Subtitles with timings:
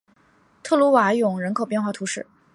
[0.63, 2.25] 特鲁瓦永人口变化图示